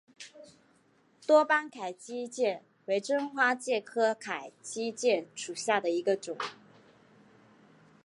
[1.27, 6.35] 多斑凯基介为真花介科凯基介属下的一个种。